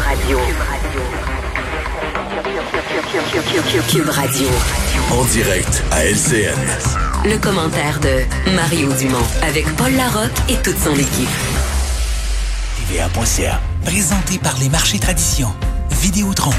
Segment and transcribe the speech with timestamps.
[0.00, 0.38] Radio.
[3.88, 4.48] Cube Radio.
[5.10, 6.58] En direct à LCN.
[7.24, 11.28] Le commentaire de Mario Dumont avec Paul Larocque et toute son équipe.
[12.88, 13.60] TVA.ca.
[13.84, 15.52] Présenté par les marchés traditions.
[15.90, 16.52] Vidéotron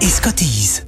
[0.00, 0.82] et Scotties.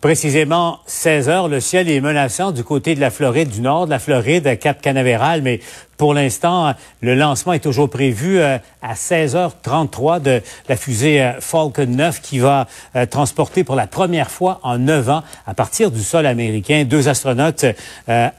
[0.00, 3.90] Précisément 16 heures, le ciel est menaçant du côté de la Floride du Nord, de
[3.90, 5.60] la Floride, Cap Canaveral, mais
[6.00, 6.72] pour l'instant,
[7.02, 12.38] le lancement est toujours prévu euh, à 16h33 de la fusée euh, Falcon 9 qui
[12.38, 16.86] va euh, transporter pour la première fois en neuf ans à partir du sol américain
[16.88, 17.66] deux astronautes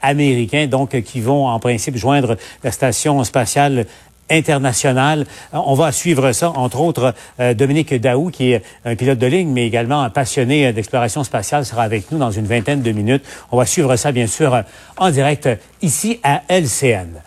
[0.02, 3.86] américains donc qui vont en principe joindre la station spatiale
[4.28, 5.24] international.
[5.52, 7.14] On va suivre ça, entre autres,
[7.54, 11.82] Dominique Daou, qui est un pilote de ligne, mais également un passionné d'exploration spatiale, sera
[11.82, 13.24] avec nous dans une vingtaine de minutes.
[13.50, 14.62] On va suivre ça, bien sûr,
[14.96, 15.48] en direct
[15.82, 17.20] ici à LCN.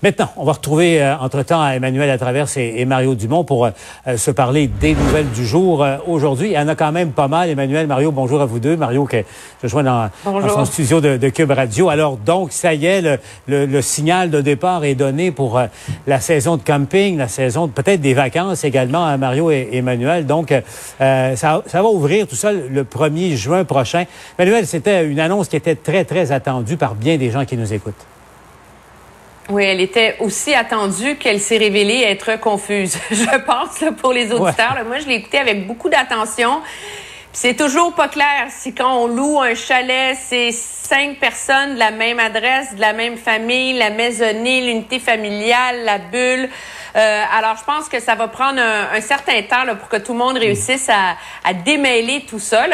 [0.00, 4.30] Maintenant, on va retrouver euh, entre-temps Emmanuel Latraverse et, et Mario Dumont pour euh, se
[4.30, 6.50] parler des nouvelles du jour euh, aujourd'hui.
[6.50, 7.50] Il y en a quand même pas mal.
[7.50, 8.76] Emmanuel, Mario, bonjour à vous deux.
[8.76, 9.16] Mario qui
[9.60, 11.88] je joins dans, dans, son studio de, de, Cube Radio.
[11.88, 13.18] Alors donc, ça y est, le,
[13.48, 15.60] le, le signal de départ est donné pour
[16.06, 20.26] la saison de camping, la saison peut-être des vacances également à Mario et, Emmanuel.
[20.26, 20.54] Donc,
[21.00, 24.04] ça, ça, va ouvrir tout ça le 1er juin prochain.
[24.38, 27.72] Emmanuel, c'était une annonce qui était très, très attendue par bien des gens qui nous
[27.72, 28.06] écoutent.
[29.50, 32.98] Oui, elle était aussi attendue qu'elle s'est révélée être confuse.
[33.10, 34.74] Je pense là, pour les auditeurs.
[34.74, 36.60] Là, moi, je l'ai écoutée avec beaucoup d'attention.
[37.32, 41.90] C'est toujours pas clair si quand on loue un chalet, c'est cinq personnes de la
[41.90, 46.48] même adresse, de la même famille, la maisonnée, l'unité familiale, la bulle.
[46.96, 50.18] Euh, alors, je pense que ça va prendre un, certain temps pour que tout le
[50.18, 51.16] monde réussisse à,
[51.64, 52.64] démêler tout ça.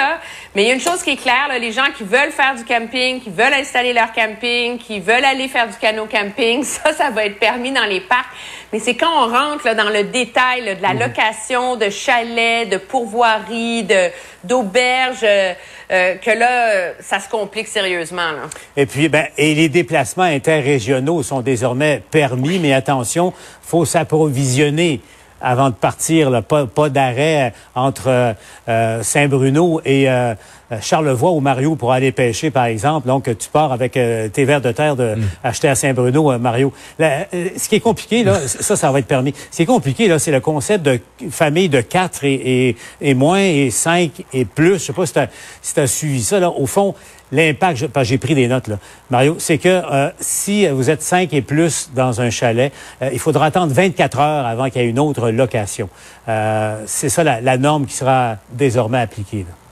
[0.55, 2.65] Mais il y a une chose qui est claire, les gens qui veulent faire du
[2.65, 7.11] camping, qui veulent installer leur camping, qui veulent aller faire du canot camping, ça, ça
[7.11, 8.31] va être permis dans les parcs.
[8.75, 10.99] Mais c'est quand on rentre là, dans le détail là, de la mhm.
[10.99, 14.11] location de chalets, de pourvoiries, de
[14.43, 15.53] d'auberges, euh,
[15.93, 18.33] euh, que là, ça se complique sérieusement.
[18.33, 18.51] Là.
[18.77, 23.33] Et puis, ben, et les déplacements interrégionaux sont désormais permis, mais attention,
[23.63, 25.01] faut s'approvisionner
[25.41, 28.35] avant de partir, là, pas, pas d'arrêt entre
[28.69, 30.35] euh, Saint-Bruno et euh,
[30.81, 33.07] Charlevoix ou Mario pour aller pêcher, par exemple.
[33.07, 35.23] Donc, tu pars avec euh, tes verres de terre de mm.
[35.43, 36.73] acheter à Saint-Bruno, euh, Mario.
[36.99, 39.35] Ce qui est compliqué, là, ça, ça va être permis.
[39.51, 43.15] Ce qui est compliqué, là, c'est le concept de famille de quatre et, et, et,
[43.15, 44.75] moins et cinq et plus.
[44.75, 45.29] Je sais pas si tu as,
[45.63, 46.41] si as suivi ça.
[46.41, 46.51] Là.
[46.51, 46.95] Au fond,
[47.35, 48.79] l'impact, j'ai pris des notes là,
[49.11, 53.19] Mario, c'est que euh, si vous êtes cinq et plus dans un chalet, euh, il
[53.19, 55.89] faudra attendre 24 heures avant qu'il y ait une autre location.
[56.29, 59.45] Euh, c'est ça la, la, norme qui sera désormais appliquée.
[59.49, 59.64] Là.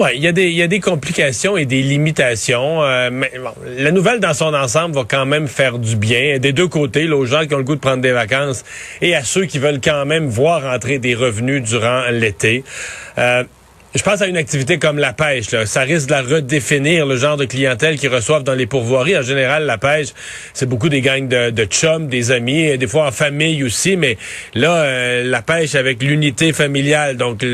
[0.00, 2.84] Oui, il y, a des, y a des complications et des limitations.
[2.84, 3.32] Euh, mais
[3.76, 7.16] la nouvelle dans son ensemble va quand même faire du bien des deux côtés, là,
[7.16, 8.64] aux gens qui ont le goût de prendre des vacances
[9.02, 12.62] et à ceux qui veulent quand même voir entrer des revenus durant l'été.
[13.18, 13.42] Euh,
[13.94, 15.50] je pense à une activité comme la pêche.
[15.50, 15.64] Là.
[15.64, 19.16] Ça risque de la redéfinir, le genre de clientèle qu'ils reçoivent dans les pourvoiries.
[19.16, 20.08] En général, la pêche,
[20.52, 23.96] c'est beaucoup des gangs de, de chums, des amis, des fois en famille aussi.
[23.96, 24.18] Mais
[24.54, 27.16] là, euh, la pêche avec l'unité familiale.
[27.16, 27.44] Donc,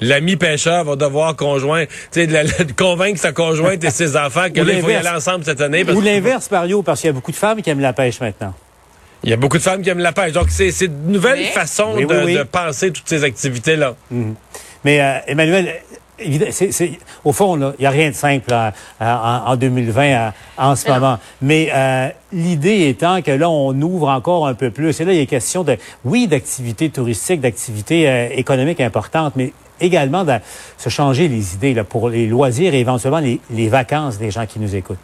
[0.00, 2.46] l'ami pêcheur va devoir conjoint, tu sais,
[2.76, 5.84] convaincre sa conjointe et ses enfants que là, il faut y aller ensemble cette année.
[5.84, 8.54] Ou l'inverse, Mario, parce qu'il y a beaucoup de femmes qui aiment la pêche maintenant.
[9.24, 10.32] Il y a beaucoup de femmes qui aiment la pêche.
[10.32, 13.96] Donc, c'est une nouvelle façon oui, de, oui, de, penser toutes ces activités-là.
[14.10, 14.32] Mmh.
[14.84, 15.82] Mais euh, Emmanuel,
[17.24, 21.18] au fond, il n'y a rien de simple là, en, en, 2020 en ce moment.
[21.42, 25.00] Mais euh, l'idée étant que là, on ouvre encore un peu plus.
[25.00, 30.24] Et là, il est question de, oui, d'activités touristiques, d'activités euh, économiques importantes, mais également
[30.24, 30.34] de
[30.76, 34.46] se changer les idées là, pour les loisirs et éventuellement les, les vacances des gens
[34.46, 34.98] qui nous écoutent.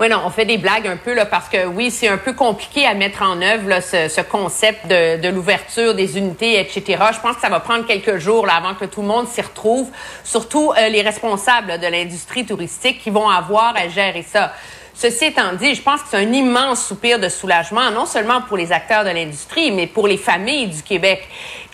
[0.00, 2.32] Oui, non, on fait des blagues un peu là parce que oui, c'est un peu
[2.32, 7.02] compliqué à mettre en œuvre là, ce, ce, concept de, de l'ouverture des unités, etc.
[7.12, 9.40] Je pense que ça va prendre quelques jours là, avant que tout le monde s'y
[9.40, 9.90] retrouve,
[10.22, 14.52] surtout euh, les responsables de l'industrie touristique qui vont avoir à gérer ça.
[14.94, 18.56] Ceci étant dit, je pense que c'est un immense soupir de soulagement, non seulement pour
[18.56, 21.28] les acteurs de l'industrie, mais pour les familles du Québec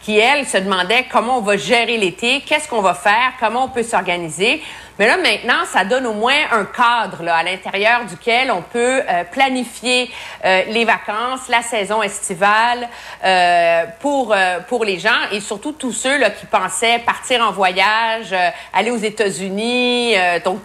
[0.04, 3.68] qui, elles, se demandaient comment on va gérer l'été, qu'est-ce qu'on va faire, comment on
[3.68, 4.62] peut s'organiser.
[4.98, 9.02] Mais là, maintenant, ça donne au moins un cadre là, à l'intérieur duquel on peut
[9.08, 10.08] euh, planifier
[10.44, 12.88] euh, les vacances, la saison estivale
[13.24, 17.50] euh, pour, euh, pour les gens et surtout tous ceux là, qui pensaient partir en
[17.50, 20.60] voyage, euh, aller aux États-Unis, euh, donc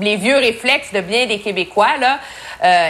[0.00, 1.98] les vieux réflexes de bien des Québécois.
[2.00, 2.18] Là.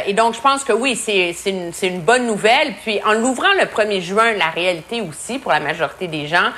[0.07, 2.75] et donc, je pense que oui, c'est une, une bonne nouvelle.
[2.85, 6.51] Puis, en l'ouvrant le 1er juin, la réalité aussi, pour la majorité des gens,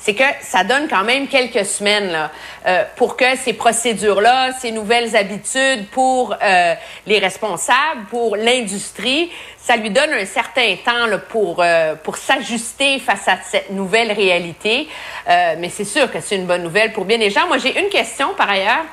[0.00, 2.30] c'est que ça donne quand même quelques semaines
[2.66, 6.74] euh, pour que ces procédures-là, ces nouvelles habitudes pour euh,
[7.06, 13.28] les responsables, pour l'industrie, ça lui donne un certain temps pour, euh, pour s'ajuster face
[13.28, 14.88] à cette nouvelle réalité.
[15.26, 17.46] Mais c'est sûr que c'est une bonne nouvelle pour bien des gens.
[17.46, 18.84] Moi, j'ai une question par ailleurs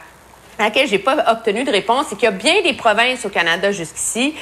[0.60, 3.30] à laquelle j'ai pas obtenu de réponse, c'est qu'il y a bien des provinces au
[3.30, 4.36] Canada jusqu'ici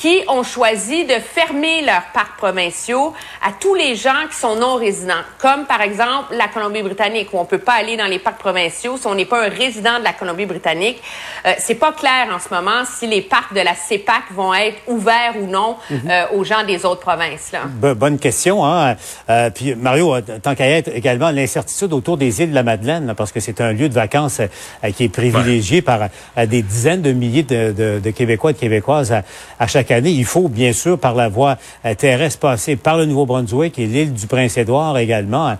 [0.00, 3.12] qui ont choisi de fermer leurs parcs provinciaux
[3.46, 7.44] à tous les gens qui sont non résidents, comme par exemple la Colombie-Britannique, où on
[7.44, 10.14] peut pas aller dans les parcs provinciaux si on n'est pas un résident de la
[10.14, 11.02] Colombie-Britannique.
[11.44, 14.78] Euh, c'est pas clair en ce moment si les parcs de la CEPAC vont être
[14.86, 17.52] ouverts ou non euh, aux gens des autres provinces.
[17.52, 17.60] Là.
[17.66, 18.64] Bo- bonne question.
[18.64, 18.96] Hein?
[19.28, 22.62] Euh, puis Mario, euh, tant qu'à y être également l'incertitude autour des îles de la
[22.62, 26.08] Madeleine, là, parce que c'est un lieu de vacances euh, qui est privilégié par
[26.38, 29.22] euh, des dizaines de milliers de, de- de Québécois et de Québécoises à,
[29.58, 33.78] à chaque Il faut bien sûr par la voie euh, terrestre passer par le Nouveau-Brunswick
[33.78, 35.48] et l'île du Prince-Édouard également.
[35.48, 35.54] Euh,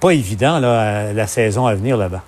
[0.00, 2.22] Pas évident euh, la saison à venir là-bas.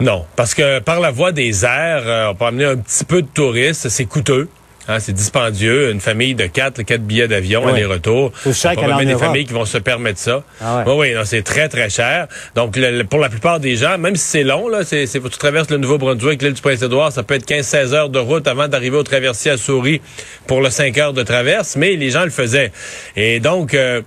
[0.00, 3.26] Non, parce que par la voie des airs, on peut amener un petit peu de
[3.26, 4.48] touristes, c'est coûteux.
[4.88, 5.90] Hein, c'est dispendieux.
[5.90, 8.32] Une famille de quatre, quatre billets d'avion, aller-retour.
[8.52, 10.42] C'est probablement des familles qui vont se permettre ça.
[10.60, 10.82] Ah ouais.
[10.86, 12.26] Oui, oui, non, c'est très, très cher.
[12.56, 15.20] Donc, le- le- pour la plupart des gens, même si c'est long, là, c'est, tu
[15.38, 18.96] traverses le Nouveau-Brunswick, l'île du Prince-Édouard, ça peut être 15-16 heures de route avant d'arriver
[18.96, 20.00] au traversier à Souris
[20.46, 22.72] pour le 5 heures de traverse, mais les gens le faisaient.
[23.16, 24.00] Et donc, euh,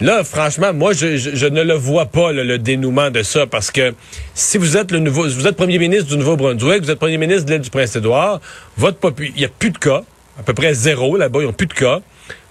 [0.00, 3.46] Là, franchement, moi, je, je- je ne le vois pas, le, le dénouement de ça,
[3.46, 3.94] parce que
[4.34, 7.16] si vous êtes le nouveau, si vous êtes premier ministre du Nouveau-Brunswick, vous êtes premier
[7.16, 8.40] ministre de l'île du Prince-Édouard,
[8.76, 10.02] votre popu- il n'y a plus de cas,
[10.38, 12.00] à peu près zéro là-bas, ils n'ont plus de cas.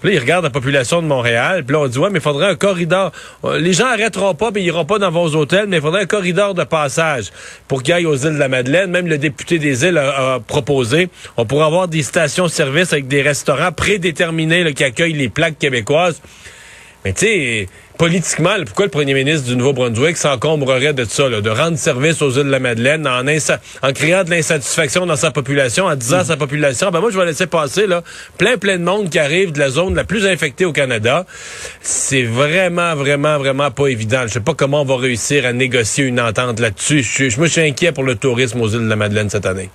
[0.00, 2.22] Puis là, ils regardent la population de Montréal, puis là, on dit, ouais, mais il
[2.22, 3.10] faudrait un corridor.
[3.44, 6.02] Euh, Les gens arrêteront pas, puis ils iront pas dans vos hôtels, mais il faudrait
[6.02, 7.32] un corridor de passage
[7.66, 8.90] pour qu'ils aillent aux îles de la Madeleine.
[8.90, 13.72] Même le député des îles a, proposé, on pourrait avoir des stations-service avec des restaurants
[13.72, 16.20] prédéterminés qui accueillent les plaques québécoises.
[17.04, 17.68] Mais tu sais,
[17.98, 22.30] politiquement, pourquoi le premier ministre du Nouveau-Brunswick s'encombrerait de ça, là, de rendre service aux
[22.30, 26.24] îles de la Madeleine en, en créant de l'insatisfaction dans sa population, en disant à
[26.24, 28.02] sa population, ben moi je vais laisser passer là,
[28.38, 31.26] plein plein de monde qui arrive de la zone la plus infectée au Canada.
[31.82, 34.22] C'est vraiment, vraiment, vraiment pas évident.
[34.26, 37.02] Je sais pas comment on va réussir à négocier une entente là-dessus.
[37.02, 39.68] Je, je me suis inquiet pour le tourisme aux îles de la Madeleine cette année.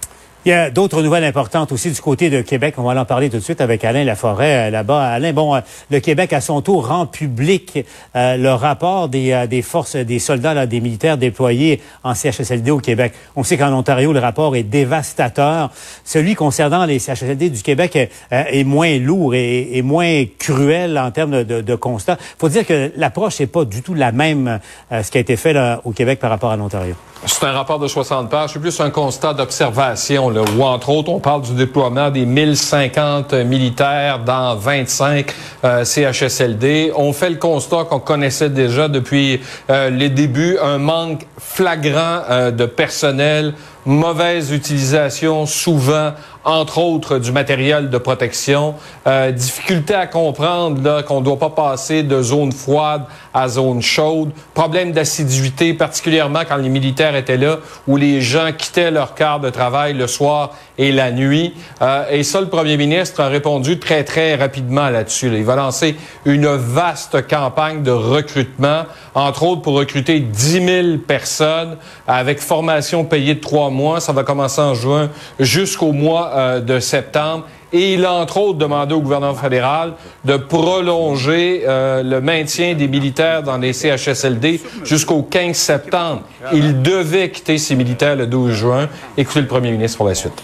[0.46, 2.76] Il y a d'autres nouvelles importantes aussi du côté de Québec.
[2.78, 5.04] On va en parler tout de suite avec Alain Laforêt euh, là-bas.
[5.04, 5.60] Alain, bon, euh,
[5.92, 10.66] le Québec à son tour rend public euh, le rapport des, forces, des soldats, là,
[10.66, 13.14] des militaires déployés en CHSLD au Québec.
[13.36, 15.72] On sait qu'en Ontario, le rapport est dévastateur.
[16.06, 21.44] Celui concernant les CHSLD du Québec est moins lourd et, et moins cruel en termes
[21.44, 22.18] de, de constat.
[22.38, 24.60] faut dire que l'approche n'est pas du tout la même,
[24.92, 26.96] euh, ce qui a été fait là, au Québec par rapport à l'Ontario.
[27.26, 28.52] C'est un rapport de 60 pages.
[28.54, 33.34] C'est plus un constat d'observation, là, où, entre autres, on parle du déploiement des 1050
[33.34, 35.34] militaires dans 25
[35.64, 36.92] euh, CHSLD.
[36.96, 42.52] On fait le constat qu'on connaissait déjà depuis euh, les débuts, un manque flagrant euh,
[42.52, 43.54] de personnel,
[43.86, 46.12] mauvaise utilisation souvent,
[46.46, 48.76] entre autres, du matériel de protection,
[49.08, 53.04] euh, difficulté à comprendre qu'on ne doit pas passer de zone froide
[53.34, 58.92] à zone chaude, problème d'assiduité, particulièrement quand les militaires étaient là, où les gens quittaient
[58.92, 61.54] leur quart de travail le soir et la nuit.
[61.82, 65.30] Euh, et ça, le premier ministre a répondu très, très rapidement là-dessus.
[65.30, 65.38] là.
[65.38, 65.96] Il va lancer
[66.26, 68.84] une vaste campagne de recrutement,
[69.14, 71.78] entre autres pour recruter 10 000 personnes
[72.08, 74.00] avec formation payée de mois.
[74.00, 77.46] Ça va commencer en juin jusqu'au mois euh, de septembre.
[77.72, 79.94] Et il a entre autres demandé au gouvernement fédéral
[80.26, 86.24] de prolonger euh, le maintien des militaires dans les CHSLD jusqu'au 15 septembre.
[86.52, 88.90] Il devait quitter ses militaires le 12 juin.
[89.18, 90.42] Écoutez le premier ministre pour la suite.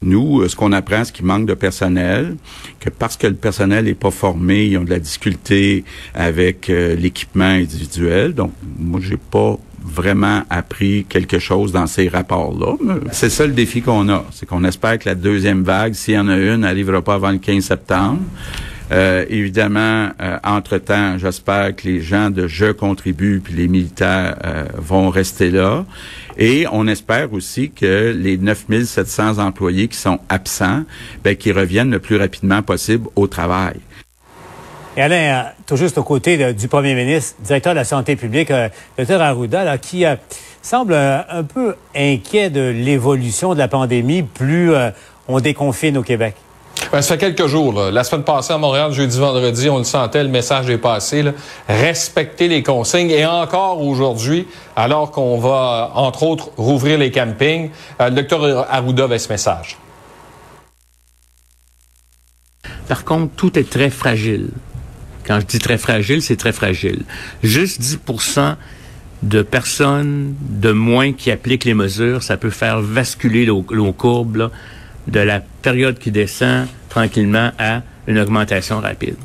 [0.00, 2.36] Nous, euh, ce qu'on apprend, c'est qu'il manque de personnel,
[2.80, 7.44] que parce que le personnel n'est pas formé, ils ont de la difficulté avec l'équipement
[7.44, 8.34] individuel.
[8.34, 12.76] Donc, moi, j'ai pas vraiment appris quelque chose dans ces rapports-là.
[13.12, 14.24] C'est ça le défi qu'on a.
[14.32, 17.30] C'est qu'on espère que la deuxième vague, s'il y en a une, n'arrivera pas avant
[17.30, 18.20] le 15 septembre.
[18.90, 24.64] Euh, évidemment, euh, entre-temps, j'espère que les gens de Je contribue puis les militaires euh,
[24.76, 25.86] vont rester là.
[26.36, 30.84] Et on espère aussi que les 9700 employés qui sont absents,
[31.24, 33.76] ben, qu'ils reviennent le plus rapidement possible au travail.
[34.96, 38.14] Et Alain, euh, tout juste aux côtés de- du premier ministre, directeur de la santé
[38.16, 38.68] publique, euh,
[38.98, 40.16] Dr Arruda, là, qui euh,
[40.60, 44.90] semble euh, un peu inquiet de l'évolution de la pandémie, plus euh,
[45.28, 46.34] on déconfine au Québec.
[46.90, 47.72] Ben, ça fait quelques jours.
[47.72, 47.90] là.
[47.90, 51.22] La semaine passée à Montréal, jeudi, vendredi, on le sentait, le message est passé.
[51.22, 51.32] Là.
[51.68, 53.10] Respecter les consignes.
[53.10, 54.46] Et encore aujourd'hui,
[54.76, 57.70] alors qu'on va, entre autres, rouvrir les campings,
[58.00, 59.78] euh, le docteur Arruda avait ce message.
[62.88, 64.50] Par contre, tout est très fragile.
[65.26, 67.04] Quand je dis très fragile, c'est très fragile.
[67.42, 68.56] Juste 10%
[69.22, 74.50] de personnes de moins qui appliquent les mesures, ça peut faire basculer l'eau courbe
[75.06, 79.16] de la période qui descend tranquillement à une augmentation rapide.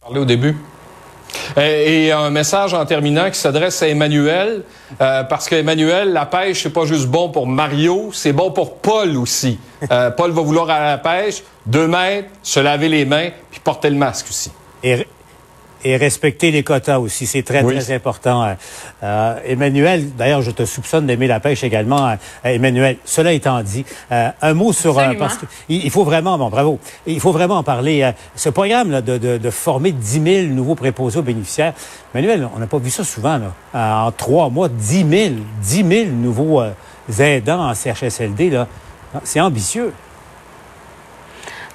[0.00, 0.54] Parler au début.
[1.56, 4.62] Et, un message en terminant qui s'adresse à Emmanuel,
[5.00, 9.16] euh, parce qu'Emmanuel, la pêche, c'est pas juste bon pour Mario, c'est bon pour Paul
[9.16, 9.58] aussi.
[9.90, 13.60] Euh, Paul va vouloir aller à la pêche, deux mètres, se laver les mains, puis
[13.60, 14.50] porter le masque aussi.
[14.86, 15.06] Et
[15.86, 17.26] et respecter les quotas aussi.
[17.26, 18.42] C'est très, très important.
[18.42, 18.54] Euh,
[19.04, 22.14] euh, Emmanuel, d'ailleurs, je te soupçonne d'aimer la pêche également, euh,
[22.44, 22.96] Emmanuel.
[23.04, 24.96] Cela étant dit, un mot sur...
[25.18, 28.10] parce que, il faut vraiment, bon, bravo, il faut vraiment en parler.
[28.34, 31.74] ce programme là, de, de, de, former 10 000 nouveaux préposés aux bénéficiaires,
[32.14, 33.38] Emmanuel, on n'a pas vu ça souvent.
[33.38, 34.06] Là.
[34.06, 36.62] en trois mois, 10 000, 10 000 nouveaux
[37.18, 38.50] aidants en CHSLD.
[38.50, 38.66] Là.
[39.22, 39.92] C'est ambitieux.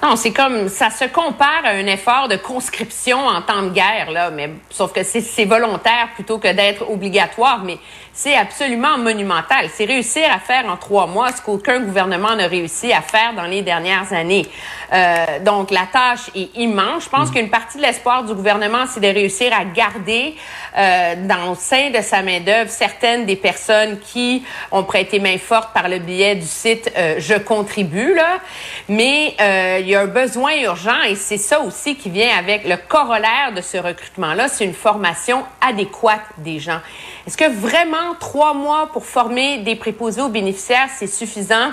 [0.02, 4.10] Non, c'est comme ça se compare à un effort de conscription en temps de guerre,
[4.10, 7.62] là, mais sauf que c'est volontaire plutôt que d'être obligatoire.
[7.64, 7.78] Mais
[8.12, 9.68] c'est absolument monumental.
[9.72, 13.44] C'est réussir à faire en trois mois ce qu'aucun gouvernement n'a réussi à faire dans
[13.44, 14.46] les dernières années.
[14.92, 17.04] Euh, donc, la tâche est immense.
[17.04, 17.34] Je pense mm.
[17.34, 20.34] qu'une partie de l'espoir du gouvernement, c'est de réussir à garder
[20.76, 25.72] euh, dans le sein de sa main-d'œuvre certaines des personnes qui ont prêté main forte
[25.72, 28.14] par le biais du site euh, Je contribue.
[28.14, 28.40] Là.
[28.88, 32.66] Mais euh, il y a un besoin urgent et c'est ça aussi qui vient avec
[32.66, 36.80] le corollaire de ce recrutement-là, c'est une formation adéquate des gens.
[37.26, 41.70] Est-ce que vraiment trois mois pour former des préposés aux bénéficiaires, c'est suffisant?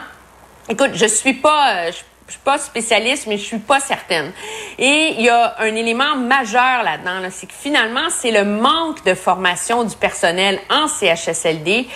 [0.67, 4.31] Écoute, je suis pas, euh, je, suis pas spécialiste, mais je suis pas certaine.
[4.77, 9.13] Et il y a un élément majeur là-dedans, c'est que finalement, c'est le manque de
[9.13, 11.88] formation du personnel en CHSLD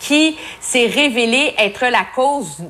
[0.00, 2.62] qui s'est révélé être la cause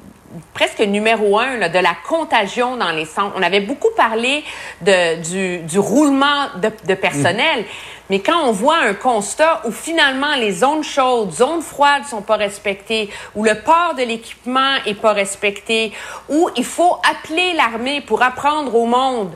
[0.55, 3.35] presque numéro un de la contagion dans les centres.
[3.37, 4.45] On avait beaucoup parlé
[4.83, 7.65] de, du, roulement de, personnel,
[8.11, 12.37] mais quand on voit un constat où finalement les zones chaudes, zones froides sont pas
[12.37, 15.93] respectées, où le port de l'équipement est pas respecté,
[16.29, 19.35] où il faut appeler l'armée pour apprendre au monde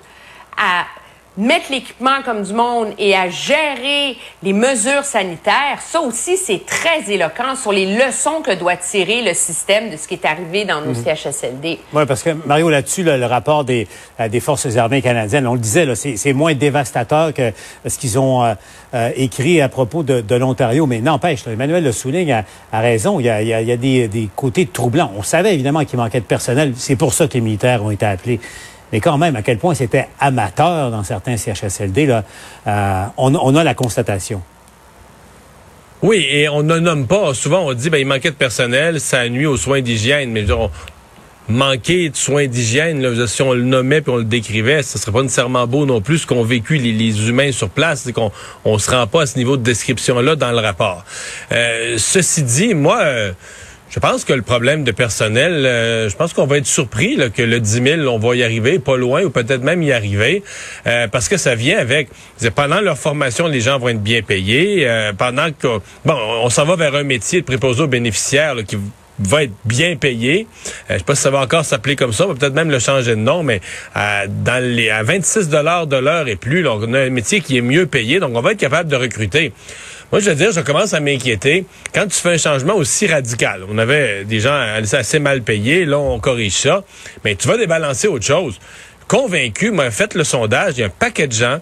[0.57, 0.85] à
[1.37, 7.11] mettre l'équipement comme du monde et à gérer les mesures sanitaires, ça aussi, c'est très
[7.11, 10.81] éloquent sur les leçons que doit tirer le système de ce qui est arrivé dans
[10.81, 11.05] nos mhm.
[11.05, 11.79] CHSLD.
[11.93, 13.87] Oui, parce que, Mario, là-dessus, le rapport des,
[14.19, 17.53] euh, des Forces armées canadiennes, on le disait, c'est moins dévastateur que
[17.87, 18.55] ce qu'ils ont euh,
[18.95, 20.87] euh, écrit à propos de, de l'Ontario.
[20.87, 24.09] Mais n'empêche, Emmanuel Le souligne a, a, raison, il y a, il y a des,
[24.09, 25.13] des côtés troublants.
[25.17, 26.73] On savait évidemment qu'il manquait de personnel.
[26.77, 28.41] C'est pour ça que les militaires ont été appelés
[28.93, 32.25] mais quand même, à quel point c'était amateur dans certains CHSLD, là,
[32.67, 34.43] euh, on, a la constatation.
[36.03, 37.35] Oui, et on ne nomme pas.
[37.35, 40.31] Souvent, on dit ben il manquait de personnel, ça nuit aux soins d'hygiène.
[40.31, 40.71] Mais genre,
[41.49, 45.23] manquer de soins d'hygiène, si on le nommait puis on le décrivait, ce serait pas
[45.23, 48.03] nécessairement beau non plus ce qu'ont vécu les, humains sur place.
[48.05, 48.33] C'est qu'on
[48.65, 51.05] on se rend pas à ce niveau de description-là dans le rapport.
[51.53, 53.01] Euh, ceci dit, moi...
[53.01, 53.33] Euh,
[53.91, 57.43] je pense que le problème de personnel, euh, je pense qu'on va être surpris que
[57.43, 60.45] le 10 000, on va y arriver, pas loin, ou peut-être même y arriver,
[60.87, 62.09] euh, parce que ça vient avec,
[62.55, 66.65] pendant leur formation, les gens vont être bien payés, euh, pendant que, bon, on s'en
[66.65, 68.79] va vers un métier de préposé aux bénéficiaires qui
[69.19, 70.47] va être bien payé.
[70.89, 72.79] je sais pas si ça va encore s'appeler comme ça, on va peut-être même le
[72.79, 73.61] changer de nom, mais
[73.95, 77.63] dans les à 26 dollars de l'heure et plus, on a un métier qui est
[77.63, 79.53] mieux payé, donc on va être capable de recruter.
[80.13, 81.65] Moi, je veux dire, je commence à m'inquiéter
[81.95, 83.63] quand tu fais un changement aussi radical.
[83.71, 84.59] On avait des gens
[84.93, 86.83] assez mal payés, là, on corrige ça,
[87.25, 88.59] mais tu vas débalancer autre chose.
[89.07, 91.61] Convaincu, moi, faites le sondage, il y a un paquet de gens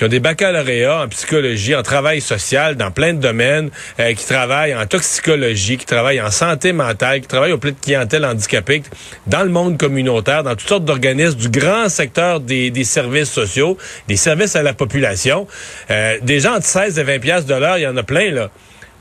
[0.00, 4.24] qui ont des baccalauréats en psychologie, en travail social, dans plein de domaines, euh, qui
[4.24, 8.82] travaillent en toxicologie, qui travaillent en santé mentale, qui travaillent auprès de clientèle handicapée,
[9.26, 13.76] dans le monde communautaire, dans toutes sortes d'organismes du grand secteur des, des, services sociaux,
[14.08, 15.46] des services à la population.
[15.90, 18.30] Euh, des gens de 16 et 20 pièces de l'heure, il y en a plein,
[18.30, 18.50] là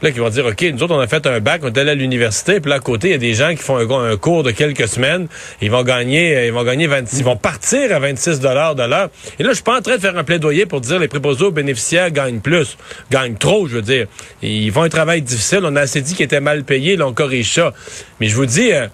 [0.01, 1.91] là, qui vont dire, OK, nous autres, on a fait un bac, on est allé
[1.91, 4.43] à l'université, puis là, à côté, il y a des gens qui font un, cours
[4.43, 5.27] de quelques semaines,
[5.61, 8.83] ils vont gagner, euh, ils vont gagner 26, ils vont partir à 26 dollars de
[8.83, 9.09] l'heure.
[9.39, 11.45] Et là, je suis pas en train de faire un plaidoyer pour dire les préposés
[11.45, 12.77] aux bénéficiaires gagnent plus,
[13.11, 14.07] gagnent trop, je veux dire.
[14.41, 17.13] Ils font un travail difficile, on a assez dit qu'ils étaient mal payés, là, on
[17.13, 17.73] corrige ça.
[18.19, 18.87] Mais je vous dis, euh,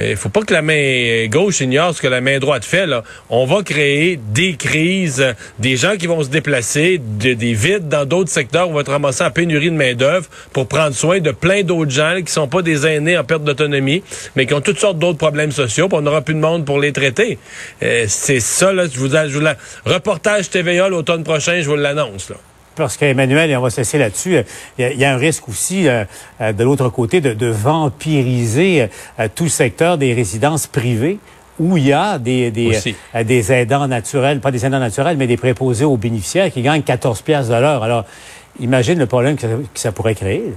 [0.00, 2.86] il faut pas que la main gauche ignore ce que la main droite fait.
[2.86, 3.02] Là.
[3.28, 8.30] On va créer des crises, des gens qui vont se déplacer, des vides dans d'autres
[8.30, 8.68] secteurs.
[8.68, 12.16] On va être ramassé en pénurie de main-d'œuvre pour prendre soin de plein d'autres gens
[12.24, 14.02] qui sont pas des aînés en perte d'autonomie,
[14.36, 15.88] mais qui ont toutes sortes d'autres problèmes sociaux.
[15.92, 17.38] on n'aura plus de monde pour les traiter.
[17.82, 19.46] Euh, c'est ça, là, je vous, je vous.
[19.84, 22.30] Reportage TVA l'automne prochain, je vous l'annonce.
[22.30, 22.36] Là
[22.76, 24.42] parce qu'Emmanuel, et on va cesser là-dessus, euh,
[24.78, 26.04] il y, a un risque aussi, euh,
[26.40, 28.88] euh, de l'autre côté, de, vampiriser
[29.34, 31.18] tout le secteur des résidences privées
[31.60, 35.26] où il y a des, des, euh, des aidants naturels, pas des aidants naturels, mais
[35.26, 37.84] des préposés aux bénéficiaires qui gagnent 14 piastres de l'heure.
[37.84, 38.04] Alors,
[38.58, 40.54] imagine le problème que ça, que ça pourrait créer.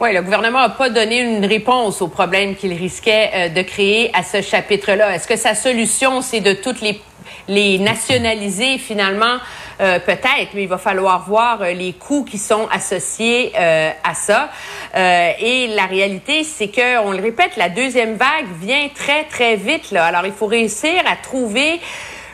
[0.00, 4.10] Oui, le gouvernement n'a pas donné une réponse au problème qu'il risquait euh, de créer
[4.14, 5.14] à ce chapitre-là.
[5.14, 7.00] Est-ce que sa solution, c'est de toutes les,
[7.48, 9.38] les nationaliser finalement?
[9.80, 14.14] Euh, Peut-être, mais il va falloir voir euh, les coûts qui sont associés euh, à
[14.14, 14.50] ça.
[14.94, 19.90] Et la réalité, c'est que, on le répète, la deuxième vague vient très, très vite.
[19.90, 20.04] Là.
[20.04, 21.80] Alors, il faut réussir à trouver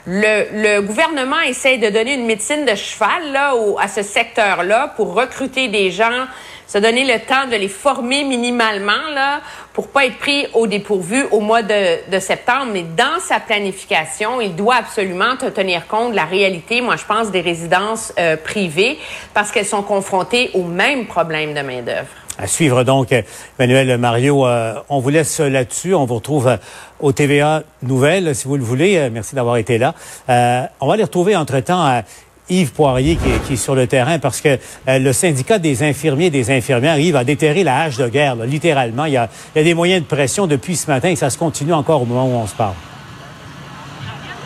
[0.06, 5.68] le, gouvernement essaie de donner une médecine de cheval là, à ce secteur-là pour recruter
[5.68, 6.26] des gens,
[6.68, 9.40] se donner le temps de les former minimalement là,
[9.72, 12.68] pour pas être pris au dépourvu au mois de, de septembre.
[12.72, 17.04] Mais dans sa planification, il doit absolument te tenir compte de la réalité, moi je
[17.04, 18.98] pense, des résidences euh, privées
[19.34, 22.08] parce qu'elles sont confrontées au même problème de main-d'œuvre.
[22.40, 23.12] À suivre donc,
[23.58, 25.92] Emmanuel Mario, euh, on vous laisse là-dessus.
[25.92, 26.56] On vous retrouve euh,
[27.00, 28.96] au TVA Nouvelles, si vous le voulez.
[28.96, 29.92] Euh, merci d'avoir été là.
[30.28, 32.02] Euh, on va les retrouver entre-temps
[32.50, 36.30] Yves Poirier qui est, sur le terrain parce que euh, le syndicat des infirmiers et
[36.30, 39.04] des infirmières, Yves, a déterré la hache de guerre, littéralement.
[39.04, 42.02] Il y, a, des moyens de pression depuis ce matin et ça se continue encore
[42.02, 42.74] au moment où on se parle.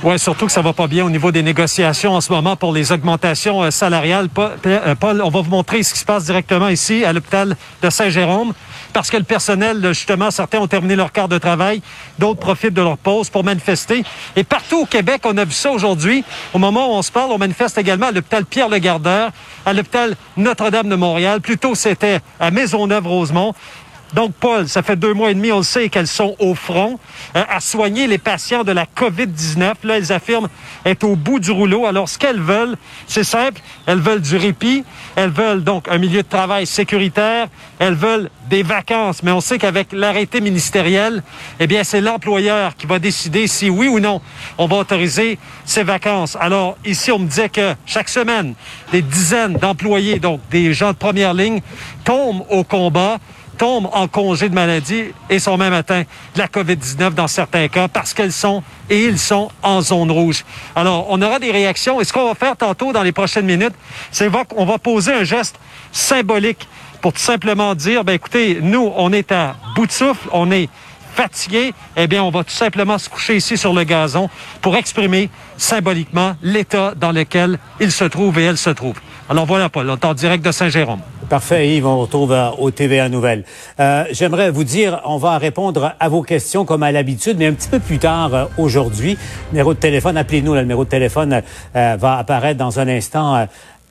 [0.05, 2.73] Oui, surtout que ça va pas bien au niveau des négociations en ce moment pour
[2.73, 4.29] les augmentations euh, salariales.
[4.67, 7.91] Euh, Paul, on va vous montrer ce qui se passe directement ici à l'hôpital de
[7.91, 8.53] Saint-Jérôme.
[8.93, 11.83] Parce que le personnel, justement, certains ont terminé leur quart de travail,
[12.19, 14.05] d'autres profitent de leur pause pour manifester.
[14.37, 16.25] Et partout au Québec, on a vu ça aujourd'hui.
[16.53, 19.31] Au moment où on se parle, on manifeste également à l'hôpital Pierre-le-Gardeur,
[19.65, 21.41] à l'hôpital Notre-Dame de Montréal.
[21.41, 23.55] Plutôt, c'était à Maisonneuve-Rosemont.
[24.15, 26.99] Donc, Paul, ça fait deux mois et demi, on le sait, qu'elles sont au front
[27.35, 29.75] euh, à soigner les patients de la COVID-19.
[29.85, 30.49] Là, elles affirment
[30.85, 31.87] être au bout du rouleau.
[31.87, 32.77] Alors, ce qu'elles veulent,
[33.07, 33.61] c'est simple.
[33.87, 34.85] Elles veulent du répit.
[35.17, 37.49] Elles veulent donc un milieu de travail sécuritaire.
[37.79, 39.23] Elles veulent des vacances.
[39.23, 41.23] Mais on sait qu'avec l'arrêté ministériel,
[41.59, 44.21] eh bien, c'est l'employeur qui va décider si oui ou non
[44.59, 46.37] on va autoriser ces vacances.
[46.41, 48.55] Alors, ici, on me disait que chaque semaine,
[48.91, 51.61] des dizaines d'employés, donc des gens de première ligne,
[52.05, 53.19] tombent au combat
[53.63, 56.03] tombent en congé de maladie et sont même atteints
[56.35, 60.45] de la COVID-19 dans certains cas parce qu'elles sont et ils sont en zone rouge.
[60.75, 63.75] Alors, on aura des réactions et ce qu'on va faire tantôt dans les prochaines minutes,
[64.11, 65.61] c'est qu'on va poser un geste
[65.93, 66.67] symbolique
[67.01, 70.69] pour tout simplement dire, ben écoutez, nous, on est à bout de souffle, on est
[71.15, 74.29] fatigué, eh bien, on va tout simplement se coucher ici sur le gazon
[74.61, 78.97] pour exprimer symboliquement l'état dans lequel il se trouve et elle se trouve.
[79.31, 81.01] Alors voilà, Paul, on est en direct de Saint-Jérôme.
[81.33, 81.87] Parfait, Yves.
[81.87, 83.45] On retrouve euh, au TVA Nouvelles.
[83.81, 87.55] Euh, J'aimerais vous dire, on va répondre à vos questions comme à l'habitude, mais un
[87.55, 89.17] petit peu plus tard euh, aujourd'hui.
[89.51, 90.53] Numéro de téléphone, appelez-nous.
[90.53, 91.41] Le numéro de téléphone
[91.75, 93.47] euh, va apparaître dans un instant.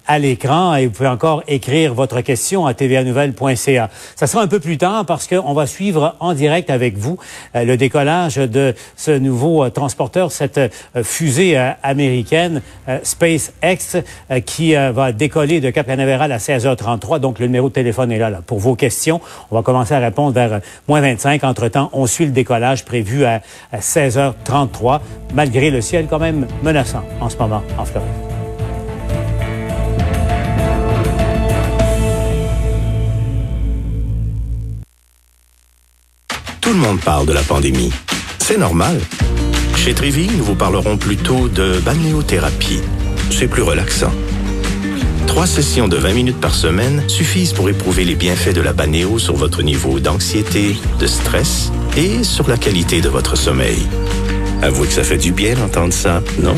[0.08, 3.90] À l'écran et vous pouvez encore écrire votre question à tvanouvelle.ca.
[4.16, 7.18] Ça sera un peu plus tard parce qu'on va suivre en direct avec vous
[7.56, 10.70] euh, le décollage de ce nouveau euh, transporteur, cette euh,
[11.04, 12.62] fusée américaine
[13.04, 14.04] SpaceX
[14.46, 17.20] qui va décoller de Cap Canaveral à 16h33.
[17.20, 19.22] Donc le numéro de téléphone est là, là pour vos questions.
[19.50, 21.44] On va commencer à répondre vers moins 25.
[21.44, 23.42] Entre-temps, on suit le décollage prévu à
[23.76, 25.02] 16h33
[25.34, 28.41] malgré le ciel quand même menaçant en ce moment en Floride.
[36.72, 37.92] Tout le monde parle de la pandémie.
[38.40, 38.98] C'est normal.
[39.76, 42.80] Chez Trévi, nous vous parlerons plutôt de balnéothérapie.
[43.30, 44.14] C'est plus relaxant.
[45.28, 49.20] Trois sessions de 20 minutes par semaine suffisent pour éprouver les bienfaits de la balnéo
[49.20, 53.86] sur votre niveau d'anxiété, de stress et sur la qualité de votre sommeil.
[54.62, 56.56] Avouez que ça fait du bien d'entendre ça, non?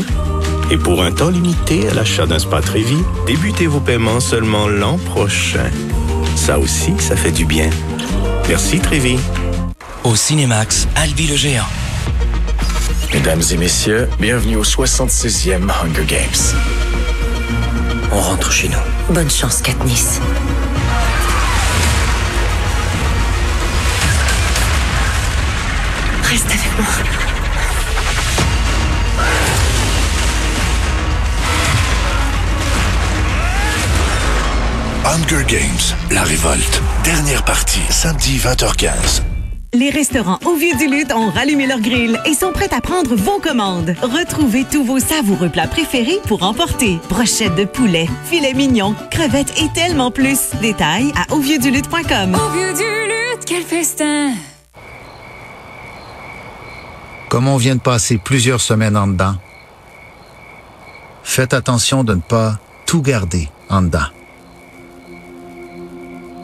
[0.70, 4.96] Et pour un temps limité à l'achat d'un spa Trévi, débutez vos paiements seulement l'an
[4.96, 5.72] prochain.
[6.36, 7.68] Ça aussi, ça fait du bien.
[8.48, 9.18] Merci Trévi.
[10.04, 11.64] Au Cinémax, Albi le géant.
[13.14, 16.60] Mesdames et messieurs, bienvenue au 66e Hunger Games.
[18.12, 19.14] On rentre chez nous.
[19.14, 20.20] Bonne chance, Katniss.
[26.24, 26.86] Reste avec moi.
[35.06, 36.82] Hunger Games, la révolte.
[37.04, 39.33] Dernière partie, samedi 20h15.
[39.74, 43.16] Les restaurants au Vieux du Lutte ont rallumé leur grille et sont prêts à prendre
[43.16, 43.92] vos commandes.
[44.02, 47.00] Retrouvez tous vos savoureux plats préférés pour emporter.
[47.08, 50.50] Brochettes de poulet, filets mignons, crevettes et tellement plus.
[50.60, 52.36] Détails à auvieuxdulutte.com.
[52.36, 54.34] Au vieux du lutte, quel festin!
[57.28, 59.34] Comme on vient de passer plusieurs semaines en dedans,
[61.24, 64.06] faites attention de ne pas tout garder en dedans.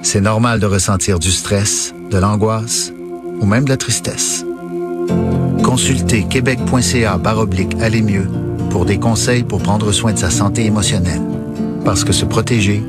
[0.03, 2.93] C'est normal de ressentir du stress, de l'angoisse
[3.41, 4.45] ou même de la tristesse.
[5.63, 8.29] Consultez québec.ca baroblique aller mieux
[8.71, 11.23] pour des conseils pour prendre soin de sa santé émotionnelle.
[11.85, 12.83] Parce que se protéger,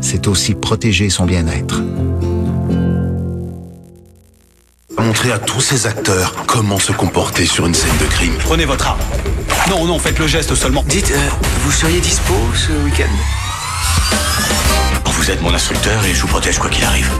[0.00, 1.82] c'est aussi protéger son bien-être.
[4.98, 8.34] Montrer à tous ces acteurs comment se comporter sur une scène de crime.
[8.40, 9.00] Prenez votre arme.
[9.68, 10.84] Non, non, faites le geste seulement.
[10.88, 11.28] Dites, euh,
[11.64, 13.10] vous seriez dispo ce week-end?
[15.06, 17.10] Vous êtes mon instructeur et je vous protège quoi qu'il arrive.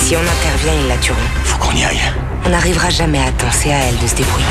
[0.00, 1.18] Si on intervient, ils la tueront.
[1.44, 2.00] Faut qu'on y aille.
[2.44, 4.44] On n'arrivera jamais à temps, c'est à elle de se débrouiller.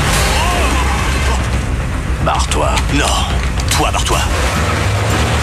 [2.24, 2.70] Barre-toi.
[2.94, 3.04] Non,
[3.70, 4.18] toi, barre-toi.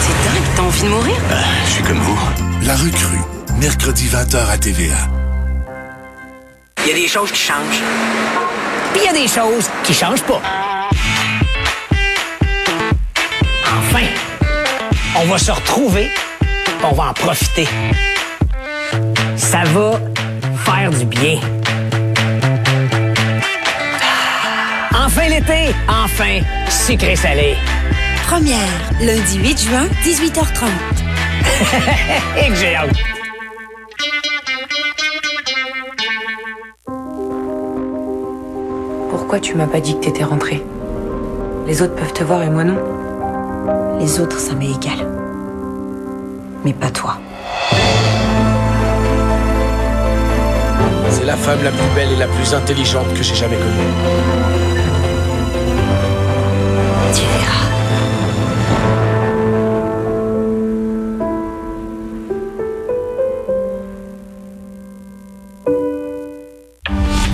[0.00, 1.16] C'est dingue, t'as envie de mourir?
[1.30, 2.18] Euh, je suis comme vous.
[2.62, 3.20] La recrue,
[3.58, 4.96] mercredi 20h à TVA.
[6.84, 7.82] Il y a des choses qui changent.
[8.92, 10.40] Puis il y a des choses qui changent pas.
[13.66, 14.06] Enfin,
[15.16, 16.10] on va se retrouver,
[16.82, 17.68] on va en profiter.
[19.50, 19.92] Ça va
[20.56, 21.40] faire du bien.
[24.92, 27.56] Enfin l'été, enfin sucré salé.
[28.26, 28.58] Première,
[29.00, 30.68] lundi 8 juin, 18h30.
[32.44, 32.90] Et que j'ai hâte.
[39.08, 40.62] Pourquoi tu m'as pas dit que t'étais rentrée?
[41.66, 42.76] Les autres peuvent te voir et moi non.
[43.98, 45.06] Les autres, ça m'est égal.
[46.66, 47.16] Mais pas toi.
[51.28, 53.68] La femme la plus belle et la plus intelligente que j'ai jamais connue.
[57.12, 57.68] Tu verras.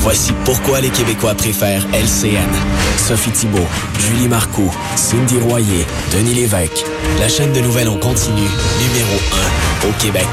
[0.00, 2.50] Voici pourquoi les Québécois préfèrent LCN.
[2.96, 3.60] Sophie Thibault,
[4.00, 6.84] Julie Marcoux, Cindy Royer, Denis Lévesque.
[7.20, 8.42] La chaîne de nouvelles en continu,
[8.80, 9.14] numéro
[9.84, 10.26] 1 au Québec.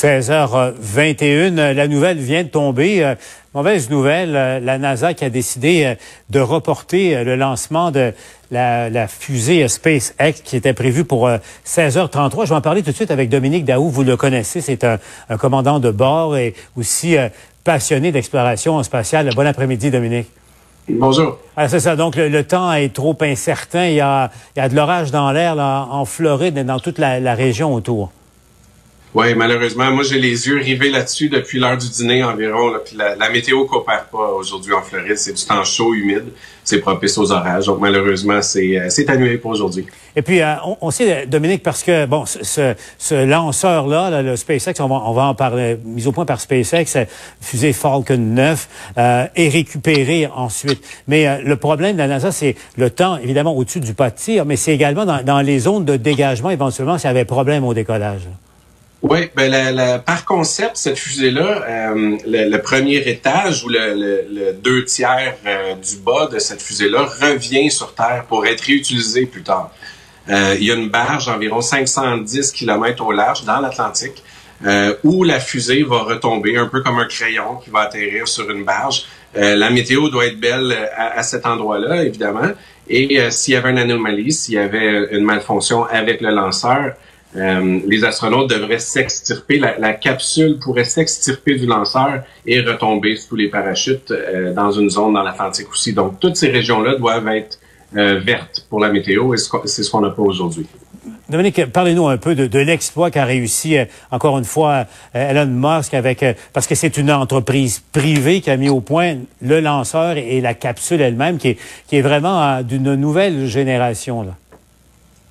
[0.00, 3.04] 16h21, la nouvelle vient de tomber.
[3.04, 3.14] Euh,
[3.52, 5.94] mauvaise nouvelle, euh, la NASA qui a décidé euh,
[6.30, 8.14] de reporter le lancement de
[8.50, 11.28] la, la, fusée SpaceX qui était prévue pour
[11.66, 12.44] 16h33.
[12.44, 13.90] Je vais en parler tout de suite avec Dominique Daou.
[13.90, 17.16] Vous le connaissez, c'est un, un, commandant de bord et aussi
[17.62, 19.28] passionné d'exploration spatiale.
[19.34, 20.30] Bon après-midi, Dominique.
[20.88, 21.36] Bonjour.
[21.58, 21.94] Ah, c'est ça.
[21.94, 23.84] Donc, le, le, temps est trop incertain.
[23.88, 26.98] Il y a, il y a de l'orage dans l'air en Floride et dans toute
[26.98, 28.10] la, la région autour.
[29.12, 32.68] Oui, malheureusement, moi j'ai les yeux rivés là-dessus depuis l'heure du dîner environ.
[32.68, 35.16] Là, puis la, la météo coopère pas aujourd'hui en Floride.
[35.18, 36.26] C'est du temps chaud, humide.
[36.62, 37.66] C'est propice aux orages.
[37.66, 39.86] Donc malheureusement, c'est c'est annulé pour aujourd'hui.
[40.14, 44.74] Et puis euh, on, sait, Dominique, parce que bon, ce, ce lanceur-là, là, le SpaceX,
[44.80, 47.06] on va, on va en parler, mis au point par SpaceX,
[47.40, 50.84] fusée Falcon 9, euh, est récupéré ensuite.
[51.08, 54.16] Mais euh, le problème de la NASA, c'est le temps, évidemment, au-dessus du pas de
[54.16, 57.64] tir, mais c'est également dans, dans les zones de dégagement, éventuellement, s'il y avait problème
[57.64, 58.22] au décollage.
[59.02, 63.94] Oui, ben la, la, par concept, cette fusée-là, euh, le, le, premier étage ou le,
[63.94, 69.24] le deux tiers euh, du bas de cette fusée-là revient sur Terre pour être réutilisé
[69.24, 69.70] plus tard.
[70.28, 74.22] Euh, il y a une barge d'environ 510 km au large dans l'Atlantique
[75.02, 78.62] où la fusée va retomber un peu comme un crayon qui va atterrir sur une
[78.62, 79.06] barge.
[79.34, 82.50] la météo doit être belle à, à cet endroit-là, évidemment.
[82.86, 86.92] Et s'il y avait une anomalie, s'il y avait une malfonction avec le lanceur,
[87.36, 93.48] euh, les astronautes devraient s'extirper, la, capsule pourrait s'extirper du lanceur et retomber sous les
[93.48, 95.92] parachutes euh, dans une zone dans l'Atlantique aussi.
[95.92, 97.60] Donc, toutes ces régions-là doivent être
[97.96, 100.66] euh, vertes pour la météo et c'est ce qu'on n'a pas aujourd'hui.
[101.28, 103.76] Dominique, parlez-nous un peu de, l'exploit qu'a réussi,
[104.10, 108.68] encore une fois, Elon Musk avec, parce que c'est une entreprise privée qui a mis
[108.68, 113.46] au point le lanceur et la capsule elle-même, qui est, qui est vraiment d'une nouvelle
[113.46, 114.24] génération.
[114.24, 114.34] Là.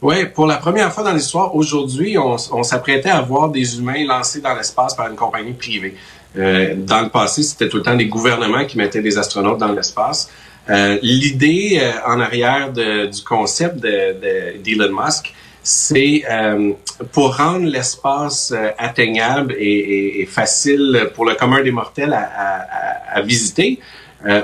[0.01, 4.39] Oui, pour la première fois dans l'histoire, aujourd'hui, on, s'apprêtait à voir des humains lancés
[4.39, 5.95] dans l'espace par une compagnie privée.
[6.37, 9.73] Euh, dans le passé, c'était tout le temps des gouvernements qui mettaient des astronautes dans
[9.73, 10.29] l'espace.
[10.69, 15.33] Euh, L'idée euh, en arrière de, du concept d'Elon de, Musk,
[15.63, 16.71] c'est euh,
[17.11, 23.17] pour rendre l'espace atteignable et, et, et, facile pour le commun des mortels à, à,
[23.17, 23.79] à visiter,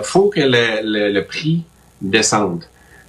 [0.03, 1.63] faut que le, le prix
[2.01, 2.65] descende.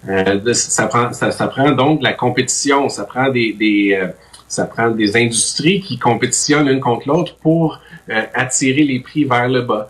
[0.09, 4.09] Euh, ça, prend, ça, ça, prend donc de la compétition, ça prend des, des euh,
[4.47, 9.49] ça prend des industries qui compétitionnent l'une contre l'autre pour euh, attirer les prix vers
[9.49, 9.89] le bas.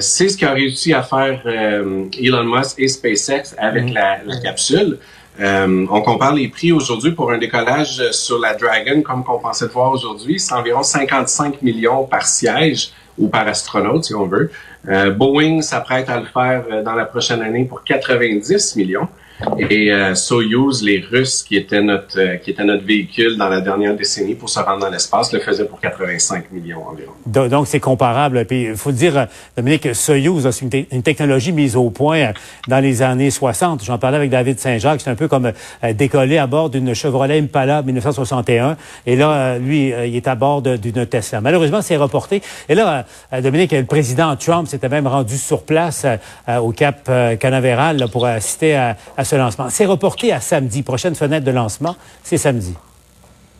[0.00, 3.94] c'est ce qu'a réussi à faire Elon Musk et SpaceX avec mmh.
[3.94, 4.98] la, la, capsule.
[5.40, 9.72] on compare les prix aujourd'hui pour un décollage sur la Dragon, comme qu'on pensait de
[9.72, 14.50] voir aujourd'hui, c'est environ 55 millions par siège ou par astronaute, si on veut.
[15.16, 19.08] Boeing s'apprête à le faire dans la prochaine année pour 90 millions.
[19.58, 23.60] Et euh, Soyuz, les Russes, qui étaient notre euh, qui était notre véhicule dans la
[23.60, 27.12] dernière décennie pour se rendre dans l'espace, le faisaient pour 85 millions environ.
[27.26, 28.44] Donc, c'est comparable.
[28.46, 32.32] Puis, il faut dire, Dominique, Soyuz, c'est une, une, technologie mise au point
[32.66, 33.84] dans les années 60.
[33.84, 35.00] J'en parlais avec David Saint-Jacques.
[35.02, 35.52] C'est un peu comme
[35.94, 38.76] décoller à bord d'une Chevrolet Impala 1961.
[39.06, 41.40] Et là, lui, il est à bord d'une Tesla.
[41.40, 42.42] Malheureusement, c'est reporté.
[42.68, 43.04] Et là,
[43.40, 46.06] Dominique, le président Trump s'était même rendu sur place
[46.60, 49.24] au Cap Canaveral pour assister à, à
[49.70, 50.82] C'est reporté à samedi.
[50.82, 52.74] Prochaine fenêtre de lancement, c'est samedi.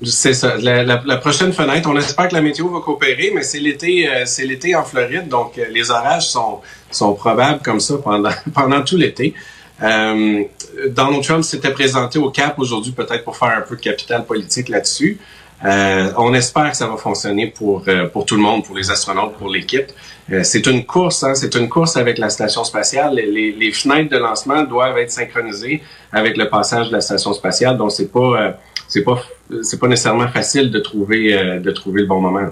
[0.03, 0.57] C'est ça.
[0.57, 4.47] La, prochaine fenêtre, on espère que la météo va coopérer, mais c'est l'été, euh, c'est
[4.47, 8.97] l'été en Floride, donc euh, les orages sont sont probables comme ça pendant pendant tout
[8.97, 9.35] l'été.
[9.83, 10.45] Euh,
[10.89, 14.69] Donald Trump s'était présenté au Cap aujourd'hui, peut-être pour faire un peu de capital politique
[14.69, 15.19] là-dessus.
[15.65, 18.91] Euh, on espère que ça va fonctionner pour euh, pour tout le monde, pour les
[18.91, 19.87] astronautes, pour l'équipe.
[20.31, 23.15] Euh, c'est une course, hein, c'est une course avec la station spatiale.
[23.17, 27.77] Les, les, fenêtres de lancement doivent être synchronisées avec le passage de la station spatiale,
[27.77, 29.21] donc c'est pas c'est pas
[29.63, 32.51] c'est pas nécessairement facile de trouver de trouver le bon moment.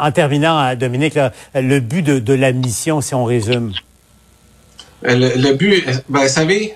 [0.00, 1.18] En terminant, Dominique,
[1.54, 3.72] le but de, de, la mission, si on résume.
[5.02, 6.74] Le, le but, ben, vous savez,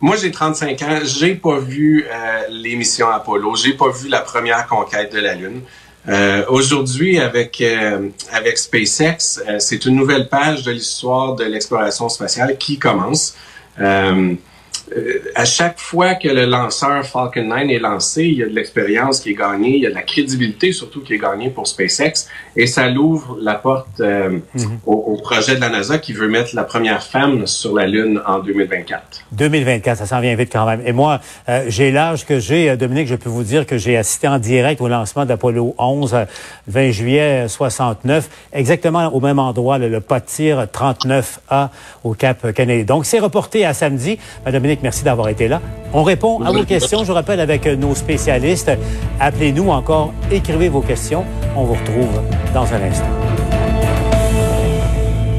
[0.00, 0.98] moi, j'ai 35 ans.
[1.04, 3.56] J'ai pas vu euh, les missions Apollo.
[3.56, 5.62] J'ai pas vu la première conquête de la Lune.
[6.08, 12.08] Euh, Aujourd'hui, avec euh, avec SpaceX, euh, c'est une nouvelle page de l'histoire de l'exploration
[12.08, 13.34] spatiale qui commence.
[14.96, 18.54] Euh, à chaque fois que le lanceur Falcon 9 est lancé, il y a de
[18.54, 21.66] l'expérience qui est gagnée, il y a de la crédibilité surtout qui est gagnée pour
[21.66, 24.78] SpaceX, et ça l'ouvre la porte euh, mhm.
[24.86, 28.40] au, projet de la NASA qui veut mettre la première femme sur la Lune en
[28.40, 29.24] 2024.
[29.32, 30.82] 2024, ça s'en vient vite quand même.
[30.84, 34.28] Et moi, euh, j'ai l'âge que j'ai, Dominique, je peux vous dire que j'ai assisté
[34.28, 36.26] en direct au lancement d'Apollo 11,
[36.68, 41.70] 20 juillet 69, exactement au même endroit, le, pas de tir 39A
[42.04, 42.84] au Cap Kennedy.
[42.84, 44.18] Donc, c'est reporté à samedi.
[44.46, 45.60] Dominique, merci d'avoir été là.
[45.92, 48.70] On répond à vos questions, je rappelle, avec nos spécialistes.
[49.18, 51.24] Appelez-nous encore, écrivez vos questions.
[51.56, 52.20] On vous retrouve
[52.52, 53.33] dans un instant.